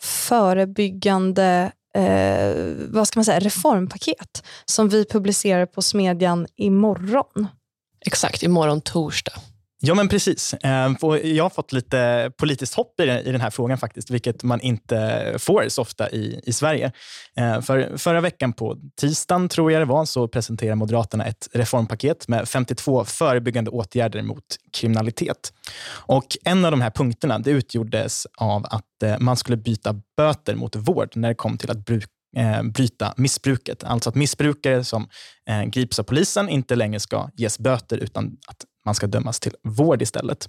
[0.00, 2.54] förebyggande eh,
[2.88, 7.48] vad ska man säga, reformpaket som vi publicerar på Smedjan imorgon.
[8.06, 9.32] Exakt, imorgon torsdag.
[9.82, 10.54] Ja, men precis.
[10.62, 15.34] Ehm, jag har fått lite politiskt hopp i den, här frågan faktiskt, vilket man inte
[15.38, 16.92] får så ofta i, i Sverige.
[17.36, 22.28] Ehm, för förra veckan på tisdagen, tror jag det var, så presenterade Moderaterna ett reformpaket
[22.28, 25.52] med 52 förebyggande åtgärder mot kriminalitet.
[25.90, 30.54] Och En av de här punkterna det utgjordes av att eh, man skulle byta böter
[30.54, 33.84] mot vård när det kom till att bruka eh, bryta missbruket.
[33.84, 35.08] Alltså att missbrukare som
[35.48, 39.52] eh, grips av polisen inte längre ska ges böter utan att man ska dömas till
[39.62, 40.48] vård istället.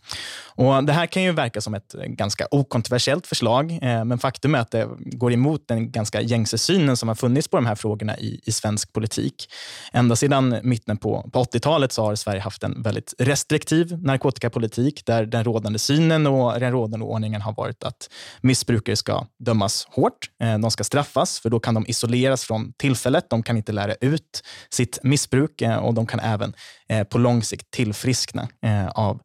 [0.56, 4.60] Och det här kan ju verka som ett ganska okontroversiellt förslag, eh, men faktum är
[4.60, 8.18] att det går emot den ganska gängse synen som har funnits på de här frågorna
[8.18, 9.48] i, i svensk politik.
[9.94, 15.26] Ända sedan mitten på, på 80-talet så har Sverige haft en väldigt restriktiv narkotikapolitik där
[15.26, 18.10] den rådande synen och den rådande ordningen har varit att
[18.42, 20.30] missbrukare ska dömas hårt.
[20.44, 23.30] Eh, De ska straffas, för då kan de isoleras från tillfället.
[23.30, 26.54] De kan inte lära ut sitt missbruk eh, och de kan även
[26.90, 28.31] eh, på lång sikt tillfriskna
[28.62, 29.22] eh, av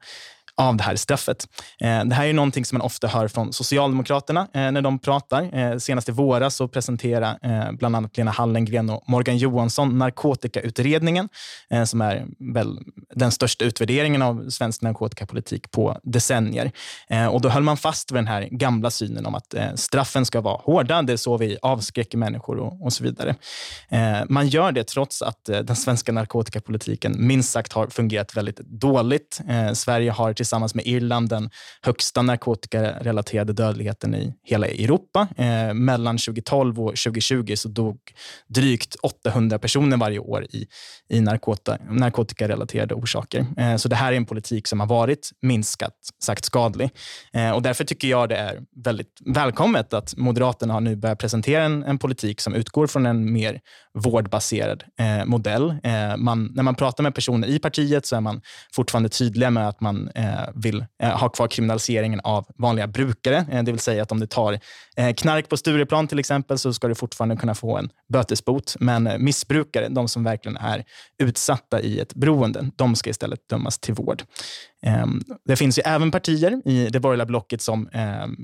[0.57, 1.49] av det här straffet.
[1.81, 5.59] Eh, det här är någonting som man ofta hör från Socialdemokraterna eh, när de pratar.
[5.59, 7.17] Eh, senast i våras så presenterade
[7.79, 11.29] bland annat Lena Hallengren och Morgan Johansson narkotikautredningen,
[11.87, 12.79] som är väl
[13.15, 16.73] den största utvärderingen av svensk narkotikapolitik på decennier.
[17.31, 20.57] Och då höll man fast vid den här gamla synen om att straffen ska vara
[20.57, 23.35] hårda, det är så vi avskräcker människor och, och så vidare.
[24.29, 29.41] man gör det trots att den svenska narkotikapolitiken minst sagt har fungerat väldigt dåligt.
[29.75, 31.51] Sverige har till tillsammans med Irland den
[31.83, 35.29] högsta narkotikarelaterade dödligheten i hela Europa.
[35.37, 37.99] Eh, mellan 2012 och 2020 så dog
[38.49, 40.67] drygt 800 personer varje år i,
[41.09, 43.47] i narkota, narkotikarelaterade orsaker.
[43.57, 46.91] Eh, så det här är en politik som har varit minskat sagt skadlig.
[47.33, 51.65] Eh, och därför tycker jag det är väldigt välkommet att Moderaterna har nu börjat presentera
[51.65, 53.61] en, en politik som utgår från en mer
[53.95, 55.71] vårdbaserad eh, modell.
[55.83, 58.41] Eh, man, när man pratar med personer i partiet så är man
[58.73, 63.47] fortfarande tydliga med att man eh, Eh, vill eh, ha kvar kriminaliseringen av vanliga brukare.
[63.51, 64.59] Eh, det vill säga att om du tar
[64.97, 68.77] eh, knark på Stureplan till exempel så ska du fortfarande kunna få en bötesbot.
[68.81, 70.85] Men eh, missbrukare, de som verkligen är
[71.19, 74.23] utsatta i ett beroende, de ska istället dömas till vård.
[74.83, 78.37] Ehm, det finns ju även partier i det borgerliga blocket som ehm,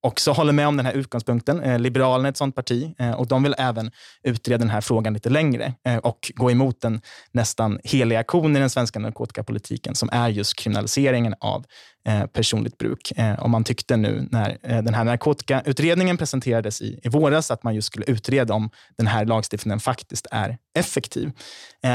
[0.00, 1.60] också håller med om den här utgångspunkten.
[1.60, 3.90] Eh, Liberalerna är ett sådant parti eh, och de vill även
[4.22, 7.00] utreda den här frågan lite längre eh, och gå emot den
[7.32, 11.64] nästan heliga kon i den svenska narkotikapolitiken som är just kriminaliseringen av
[12.08, 13.12] Eh, personligt bruk.
[13.16, 17.62] Eh, om man tyckte nu när eh, den här narkotikautredningen presenterades i, i våras att
[17.62, 21.32] man just skulle utreda om den här lagstiftningen faktiskt är effektiv.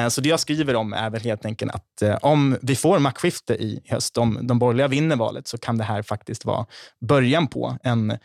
[0.10, 3.82] Så det jag skriver om är väl helt enkelt att om vi får maktskifte i
[3.86, 6.66] höst, om de borgerliga vinner valet, så kan det här faktiskt vara
[7.06, 8.18] början på en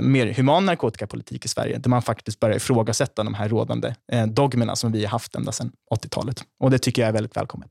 [0.00, 3.94] mer human narkotikapolitik i Sverige, där man faktiskt börjar ifrågasätta de här rådande
[4.26, 6.44] dogmerna som vi har haft ända sedan 80-talet.
[6.60, 7.70] Och det tycker jag är väldigt välkommet.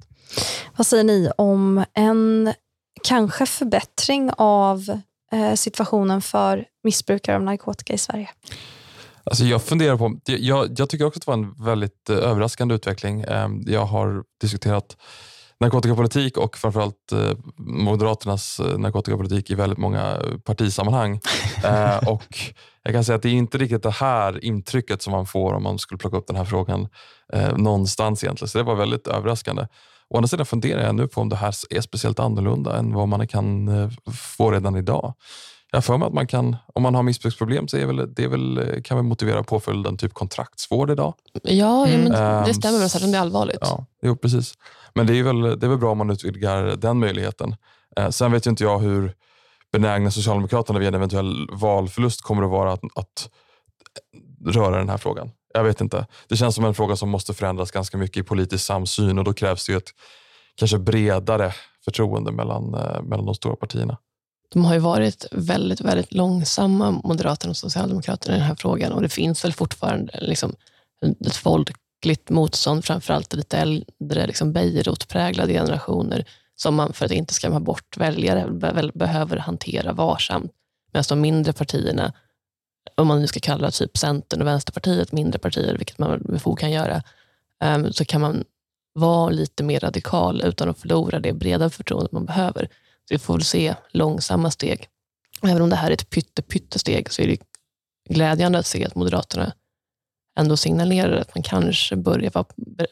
[0.77, 2.53] Vad säger ni om en
[3.03, 4.99] kanske förbättring av
[5.31, 8.29] eh, situationen för missbrukare av narkotika i Sverige?
[9.23, 12.75] Alltså jag funderar på, jag, jag tycker också att det var en väldigt eh, överraskande
[12.75, 13.21] utveckling.
[13.21, 14.97] Eh, jag har diskuterat
[15.61, 21.19] narkotikapolitik och framförallt eh, Moderaternas eh, narkotikapolitik i väldigt många partisammanhang.
[21.63, 22.37] Eh, och
[22.83, 25.63] jag kan säga att det är inte riktigt det här intrycket som man får om
[25.63, 26.87] man skulle plocka upp den här frågan
[27.55, 28.49] någonstans egentligen.
[28.49, 29.67] Så det var väldigt överraskande.
[30.13, 33.07] Å andra sidan funderar jag nu på om det här är speciellt annorlunda än vad
[33.07, 33.89] man kan eh,
[34.37, 35.13] få redan idag.
[35.71, 38.57] Jag för mig att man kan, om man har missbruksproblem så är väl, det väl,
[38.57, 41.13] eh, kan väl motivera påföljden typ kontraktsvård idag.
[41.43, 42.01] Ja, mm.
[42.01, 43.57] men det ehm, stämmer väl, särskilt om det är allvarligt.
[43.61, 44.53] Ja, jo, precis.
[44.93, 47.55] Men det är, väl, det är väl bra om man utvidgar den möjligheten.
[47.97, 49.13] Eh, sen vet ju inte jag hur
[49.71, 53.29] benägna Socialdemokraterna vid en eventuell valförlust kommer att vara att, att
[54.45, 55.31] röra den här frågan.
[55.53, 56.07] Jag vet inte.
[56.27, 59.33] Det känns som en fråga som måste förändras ganska mycket i politisk samsyn och då
[59.33, 59.89] krävs det ju ett
[60.55, 61.53] kanske bredare
[61.85, 63.97] förtroende mellan, eh, mellan de stora partierna.
[64.53, 69.01] De har ju varit väldigt, väldigt långsamma, Moderaterna och Socialdemokraterna i den här frågan och
[69.01, 70.55] det finns väl fortfarande liksom
[71.25, 77.59] ett folkligt motstånd, framförallt lite äldre, liksom Beirut-präglade generationer som man, för att inte skrämma
[77.59, 78.47] bort väljare,
[78.93, 80.51] behöver hantera varsamt.
[80.93, 82.13] Medan de mindre partierna
[82.95, 86.59] om man nu ska kalla typ Centern och Vänsterpartiet mindre partier, vilket man med fog
[86.59, 87.03] kan göra,
[87.59, 88.43] ehm, så kan man
[88.93, 92.65] vara lite mer radikal utan att förlora det breda förtroende man behöver.
[93.07, 94.87] Så vi får väl se långsamma steg.
[95.43, 97.37] Även om det här är ett pytte, pyttesteg så är det
[98.09, 99.53] glädjande att se att Moderaterna
[100.39, 102.45] ändå signalerar att man kanske börjar vara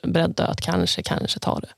[0.04, 1.70] beredd att kanske, kanske ta det.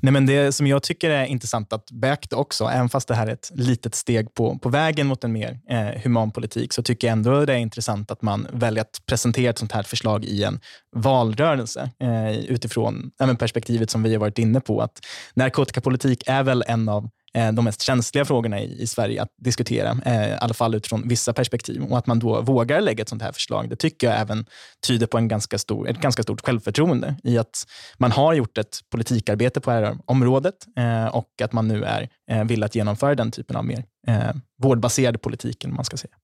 [0.00, 3.26] Nej, men det som jag tycker är intressant att beakta också, även fast det här
[3.26, 7.06] är ett litet steg på, på vägen mot en mer eh, human politik, så tycker
[7.06, 10.44] jag ändå det är intressant att man väljer att presentera ett sånt här förslag i
[10.44, 10.60] en
[10.96, 15.00] valrörelse eh, utifrån eh, perspektivet som vi har varit inne på, att
[15.34, 19.98] narkotikapolitik är väl en av Eh, de mest känsliga frågorna i, i Sverige att diskutera,
[20.04, 21.82] eh, i alla fall utifrån vissa perspektiv.
[21.82, 24.46] Och att man då vågar lägga ett sånt här förslag, det tycker jag även
[24.86, 27.66] tyder på en ganska stor, ett ganska stort självförtroende i att
[27.98, 32.08] man har gjort ett politikarbete på det här området eh, och att man nu är
[32.30, 36.14] eh, vill att genomföra den typen av mer eh, vårdbaserad politik, man ska säga.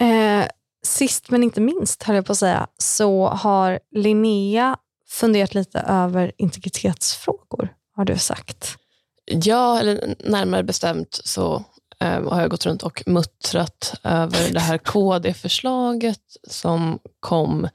[0.00, 0.46] Eh,
[0.86, 4.76] sist men inte minst, höll jag på att säga, så har Linnea
[5.08, 8.76] funderat lite över integritetsfrågor, har du sagt.
[9.32, 11.64] Ja, eller närmare bestämt så
[12.00, 17.68] eh, har jag gått runt och muttrat över det här KD-förslaget som kom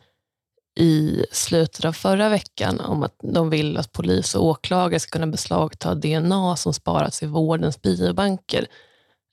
[0.80, 5.28] i slutet av förra veckan om att de vill att polis och åklagare ska kunna
[5.28, 8.68] beslagta DNA som sparats i vårdens biobanker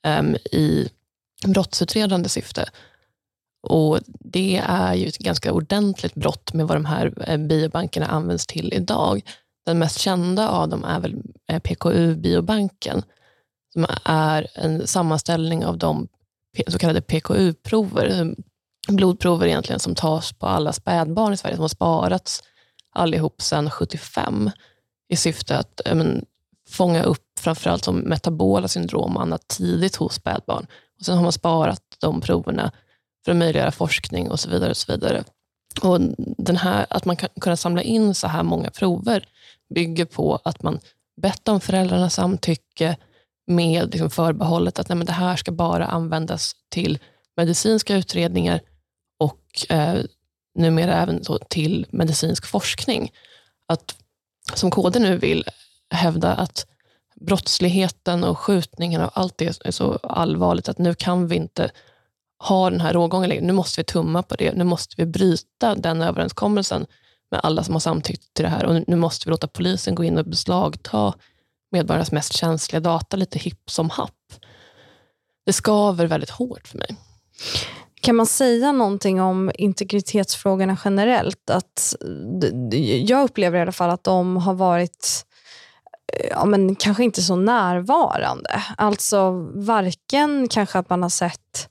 [0.05, 0.89] eh, i
[1.47, 2.69] brottsutredande syfte.
[3.67, 8.47] Och Det är ju ett ganska ordentligt brott med vad de här eh, biobankerna används
[8.47, 9.21] till idag.
[9.65, 11.15] Den mest kända av dem är väl
[11.53, 13.03] Eh, PKU-biobanken
[13.73, 16.07] som är en sammanställning av de
[16.67, 18.25] så kallade PKU-prover, eh,
[18.95, 22.43] blodprover egentligen som tas på alla spädbarn i Sverige som har sparats
[22.93, 24.51] allihop sedan 75
[25.09, 26.25] i syfte att eh, men,
[26.69, 30.67] fånga upp framförallt som metabola syndrom och annat tidigt hos spädbarn.
[30.99, 32.71] Och sen har man sparat de proverna
[33.25, 34.69] för att möjliggöra forskning och så vidare.
[34.69, 35.23] Och så vidare.
[35.81, 35.99] Och
[36.37, 39.27] den här, att man kan kunna samla in så här många prover
[39.75, 40.79] bygger på att man
[41.21, 42.97] bett om föräldrarnas samtycke
[43.47, 46.99] med liksom förbehållet att nej, men det här ska bara användas till
[47.37, 48.61] medicinska utredningar
[49.19, 49.99] och eh,
[50.55, 53.11] numera även till medicinsk forskning.
[53.67, 53.95] Att,
[54.53, 55.43] som KD nu vill
[55.89, 56.67] hävda att
[57.15, 61.71] brottsligheten och skjutningen och allt det är så allvarligt att nu kan vi inte
[62.39, 63.45] ha den här rågången längre.
[63.45, 64.53] Nu måste vi tumma på det.
[64.53, 66.85] Nu måste vi bryta den överenskommelsen
[67.33, 70.03] med alla som har samtyckt till det här och nu måste vi låta polisen gå
[70.03, 71.13] in och beslagta
[71.71, 74.33] medborgarnas mest känsliga data lite hipp som happ.
[75.45, 76.95] Det skaver väldigt hårt för mig.
[78.01, 81.49] Kan man säga någonting om integritetsfrågorna generellt?
[81.49, 81.95] Att,
[83.03, 85.25] jag upplever i alla fall att de har varit
[86.13, 88.63] eh, ja, men kanske inte så närvarande.
[88.77, 91.69] Alltså varken kanske att man har sett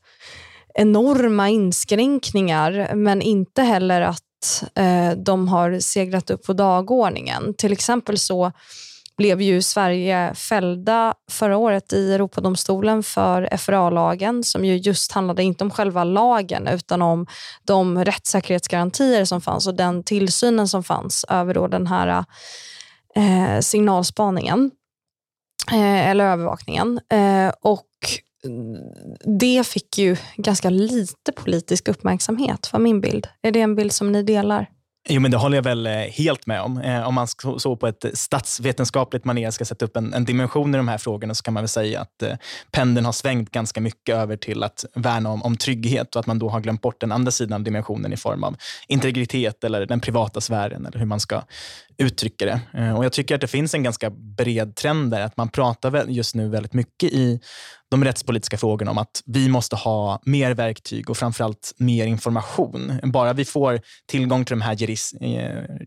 [0.74, 4.31] enorma inskränkningar men inte heller att
[4.74, 7.54] eh, de har seglat upp på dagordningen.
[7.54, 8.52] Till exempel så
[9.16, 15.64] blev ju Sverige fällda förra året i Europadomstolen för FRA-lagen som ju just handlade inte
[15.64, 17.26] om själva lagen utan om
[17.64, 22.24] de rättssäkerhetsgarantier som fanns och den tillsynen som fanns över då den här
[23.16, 24.70] eh, signalspaningen
[25.72, 27.00] eh, eller övervakningen.
[27.10, 27.88] Eh, och
[29.38, 33.26] det fick ju ganska lite politisk uppmärksamhet, var min bild.
[33.42, 34.66] Är det en bild som ni delar?
[35.08, 36.78] Jo, men det håller jag väl eh, helt med om.
[36.78, 37.26] Eh, om man
[37.58, 41.34] så på ett statsvetenskapligt manér ska sätta upp en, en, dimension i de här frågorna
[41.34, 42.34] så kan man väl säga att eh,
[42.70, 46.38] pendeln har svängt ganska mycket över till att värna om, om trygghet och att man
[46.38, 48.56] då har glömt bort den andra sidan av dimensionen i form av
[48.88, 51.42] integritet eller den privata sfären eller hur man ska
[51.98, 52.60] uttrycka det.
[52.74, 56.04] Eh, och Jag tycker att det finns en ganska bred trend där, att man pratar
[56.08, 57.40] just nu väldigt mycket i
[57.92, 63.00] de rättspolitiska frågorna om att vi måste ha mer verktyg och framförallt mer information.
[63.02, 64.76] Bara vi får tillgång till de här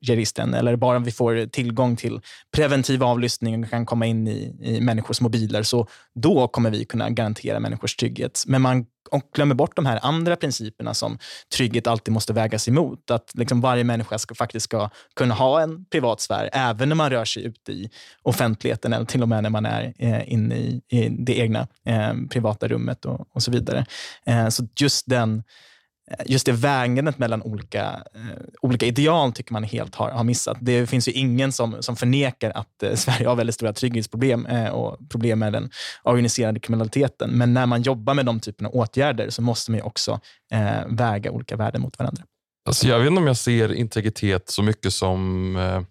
[0.01, 2.21] registren eh, eller bara vi får tillgång till
[2.55, 7.09] preventiv avlyssning och kan komma in i, i människors mobiler, så då kommer vi kunna
[7.09, 8.43] garantera människors trygghet.
[8.47, 11.17] Men man och glömmer bort de här andra principerna som
[11.55, 13.11] trygghet alltid måste vägas emot.
[13.11, 17.09] Att liksom varje människa ska, faktiskt ska kunna ha en privat sfär, även när man
[17.09, 17.89] rör sig ute i
[18.23, 22.13] offentligheten eller till och med när man är eh, inne i, i det egna eh,
[22.29, 23.85] privata rummet och, och så vidare.
[24.25, 25.43] Eh, så just den Eh,
[26.11, 27.83] Eh, just det vägandet mellan olika,
[28.15, 28.21] eh,
[28.61, 30.57] olika ideal tycker man helt har, har missat.
[30.61, 34.69] Det finns ju ingen som, som förnekar att eh, Sverige har väldigt stora trygghetsproblem eh,
[34.69, 35.69] och problem med den
[36.03, 37.29] organiserade kriminaliteten.
[37.29, 40.19] Men när man jobbar med de typerna av åtgärder så måste man också
[40.53, 42.23] eh, väga olika värden mot varandra.
[42.65, 45.81] Alltså jag vet inte om jag ser integritet så mycket som, eh,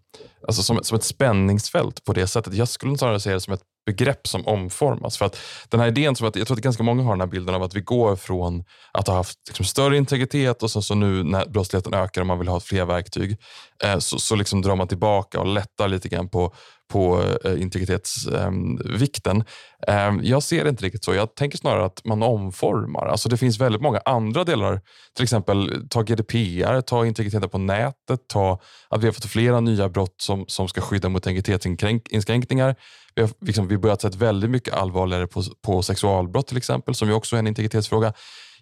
[0.46, 2.54] alltså som, som ett spänningsfält på det sättet.
[2.54, 5.18] Jag skulle snarare se det som ett begrepp som omformas.
[5.18, 7.26] För att den här idén, som att, jag tror att ganska många har den här
[7.26, 10.94] bilden av att vi går från att ha haft liksom större integritet och så, så
[10.94, 13.36] nu när brottsligheten ökar och man vill ha fler verktyg,
[13.84, 16.54] eh, så, så liksom drar man tillbaka och lättar lite grann på,
[16.92, 19.44] på eh, integritetsvikten.
[19.88, 21.14] Eh, jag ser det inte riktigt så.
[21.14, 23.06] Jag tänker snarare att man omformar.
[23.06, 24.80] Alltså det finns väldigt många andra delar.
[25.16, 29.88] Till exempel ta GDPR, ta integriteten på nätet, ta att vi har fått flera nya
[29.88, 32.76] brott som, som ska skydda mot integritetsinskränkningar.
[33.14, 37.08] Vi har liksom, vi börjat sett väldigt mycket allvarligare på, på sexualbrott till exempel, som
[37.08, 38.12] ju också är en integritetsfråga.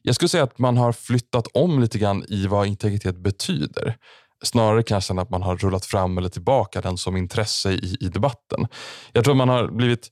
[0.02, 3.96] Jag skulle säga att man har flyttat om lite grann i vad integritet betyder.
[4.42, 8.08] Snarare kanske än att man har rullat fram eller tillbaka den som intresse i, i
[8.08, 8.66] debatten.
[9.12, 10.08] Jag tror man har blivit,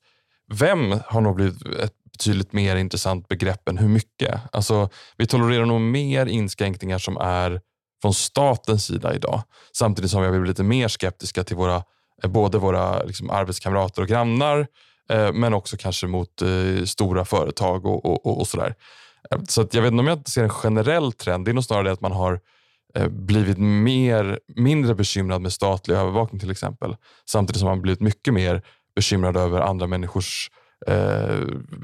[0.53, 4.41] vem har nog blivit ett betydligt mer intressant begrepp än hur mycket.
[4.53, 7.61] Alltså, vi tolererar nog mer inskränkningar som är
[8.03, 9.43] från statens sida idag.
[9.77, 11.83] Samtidigt som vi har blivit lite mer skeptiska till våra
[12.25, 14.67] Eh, både våra liksom, arbetskamrater och grannar,
[15.11, 18.75] eh, men också kanske mot eh, stora företag och, och, och sådär.
[19.31, 21.45] Eh, så att jag vet inte om jag ser en generell trend.
[21.45, 22.41] Det är nog snarare det att man har
[22.95, 26.97] eh, blivit mer, mindre bekymrad med statlig övervakning till exempel.
[27.27, 28.63] Samtidigt som man blivit mycket mer
[28.95, 30.51] bekymrad över andra människors
[30.87, 30.95] eh,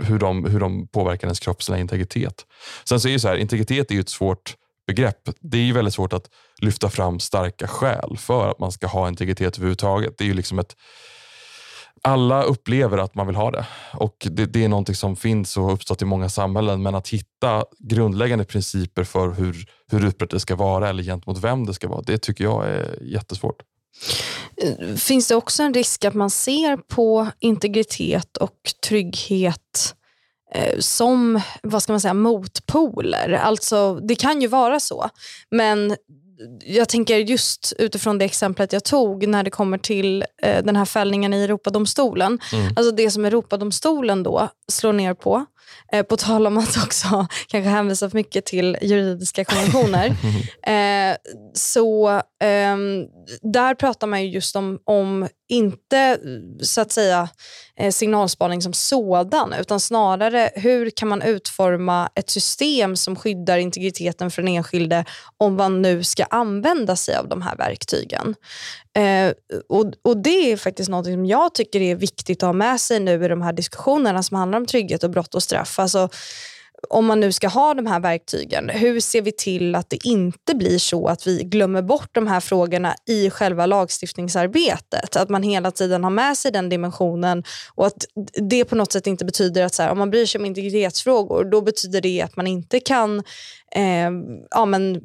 [0.05, 2.46] hur, de, hur de påverkar ens kroppsliga integritet.
[2.85, 5.29] Sen så är det så här, integritet är ju ett svårt begrepp.
[5.40, 6.31] Det är ju väldigt svårt att
[6.62, 10.18] lyfta fram starka skäl för att man ska ha integritet överhuvudtaget.
[10.18, 10.77] Det är ju liksom ett
[12.03, 15.64] alla upplever att man vill ha det och det, det är någonting som finns och
[15.64, 16.83] har uppstått i många samhällen.
[16.83, 21.66] Men att hitta grundläggande principer för hur, hur utbrett det ska vara eller gentemot vem
[21.66, 23.62] det ska vara, det tycker jag är jättesvårt.
[24.97, 30.06] finns det också en risk att man ser på integritet och trygghet eh,
[30.78, 33.32] som vad ska man säga, motpoler.
[33.32, 35.11] Alltså, det kan ju vara så,
[35.51, 35.97] men
[36.64, 40.84] jag tänker just utifrån det exemplet jag tog när det kommer till eh, den här
[40.84, 42.38] fällningen i Europadomstolen.
[42.53, 42.72] Mm.
[42.76, 45.47] Alltså det som Europadomstolen då slår ner på,
[45.92, 50.07] eh, på tal om att också kanske hänvisa för mycket till juridiska konventioner.
[50.66, 51.16] eh,
[51.55, 53.05] så ehm,
[53.42, 56.18] där pratar man just om, om inte
[56.62, 57.28] så att säga
[57.76, 64.30] eh, signalspaning som sådan, utan snarare hur kan man utforma ett system som skyddar integriteten
[64.30, 65.05] för den enskilde
[65.36, 68.34] om man nu ska använda sig av de här verktygen.
[68.97, 69.32] Eh,
[69.68, 73.01] och, och Det är faktiskt något som jag tycker är viktigt att ha med sig
[73.01, 75.78] nu i de här diskussionerna som handlar om trygghet och brott och straff.
[75.78, 76.09] Alltså,
[76.89, 80.55] om man nu ska ha de här verktygen, hur ser vi till att det inte
[80.55, 85.16] blir så att vi glömmer bort de här frågorna i själva lagstiftningsarbetet?
[85.16, 88.05] Att man hela tiden har med sig den dimensionen och att
[88.51, 91.45] det på något sätt inte betyder att så här, om man bryr sig om integritetsfrågor,
[91.45, 93.22] då betyder det att man inte kan
[93.75, 94.11] eh,
[94.51, 95.03] ja, men,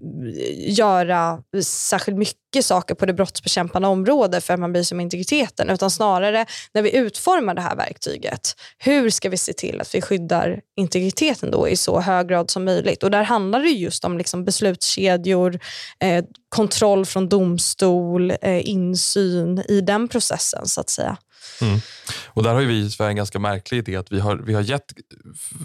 [0.57, 5.69] göra särskilt mycket saker på det brottsbekämpande området för att man bryr sig om integriteten.
[5.69, 10.01] Utan snarare när vi utformar det här verktyget, hur ska vi se till att vi
[10.01, 13.03] skyddar integriteten då i så hög grad som möjligt?
[13.03, 15.59] Och Där handlar det just om liksom beslutskedjor,
[15.99, 21.17] eh, kontroll från domstol, eh, insyn i den processen så att säga.
[21.61, 21.79] Mm.
[22.27, 24.61] Och där har vi i Sverige en ganska märklig idé att vi har, vi har
[24.61, 24.93] gett,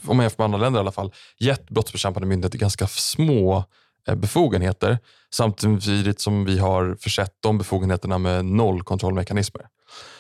[0.07, 3.65] om man jämför med andra länder i alla fall, gett brottsbekämpande myndigheter ganska små
[4.09, 4.99] eh, befogenheter
[5.35, 9.67] samtidigt som vi har försett de befogenheterna med noll kontrollmekanismer.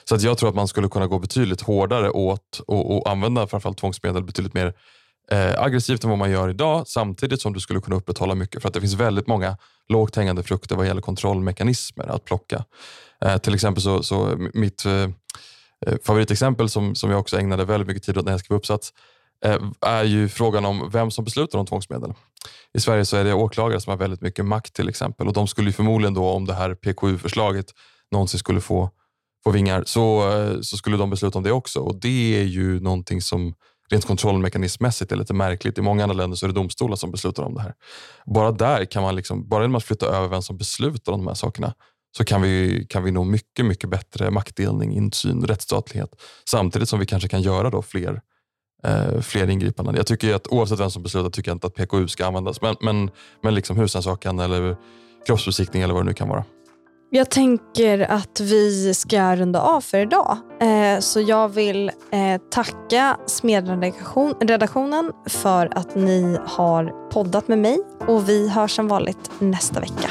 [0.09, 3.47] Så att jag tror att man skulle kunna gå betydligt hårdare åt och, och använda
[3.47, 4.75] framförallt tvångsmedel betydligt mer
[5.31, 8.69] eh, aggressivt än vad man gör idag samtidigt som du skulle kunna upprätthålla mycket för
[8.69, 9.57] att det finns väldigt många
[9.89, 12.65] lågt hängande frukter vad gäller kontrollmekanismer att plocka.
[13.25, 14.93] Eh, till exempel så, så eh, mitt eh,
[15.87, 18.93] eh, favoritexempel som, som jag också ägnade väldigt mycket tid åt när jag skrev uppsats
[19.45, 22.13] eh, är ju frågan om vem som beslutar om tvångsmedel.
[22.75, 25.47] I Sverige så är det åklagare som har väldigt mycket makt till exempel och de
[25.47, 27.67] skulle förmodligen då om det här PKU-förslaget
[28.13, 28.91] någonsin skulle få,
[29.45, 32.81] få vingar så, eh, så skulle de besluta om det också och det är ju
[32.81, 33.55] någonting som
[33.91, 35.79] rent kontrollmekanismmässigt är lite märkligt.
[35.79, 37.75] I många andra länder så är det domstolar som beslutar om det här.
[38.27, 41.27] Bara där kan man, liksom, bara genom att flytta över vem som beslutar om de
[41.27, 41.75] här sakerna
[42.17, 46.11] så kan vi, kan vi nå mycket, mycket bättre maktdelning, insyn, rättsstatlighet
[46.49, 48.21] samtidigt som vi kanske kan göra då fler,
[48.85, 49.95] eh, fler ingripanden.
[49.97, 52.77] Jag tycker att oavsett vem som beslutar tycker jag inte att PKU ska användas, men,
[52.81, 53.11] men,
[53.43, 54.77] men liksom husrannsakan eller
[55.27, 56.45] kroppsbesiktning eller vad det nu kan vara.
[57.11, 60.39] Jag tänker att vi ska runda av för idag.
[60.61, 68.29] Eh, så jag vill eh, tacka Smedredaktionen för att ni har poddat med mig och
[68.29, 70.11] vi hörs som vanligt nästa vecka.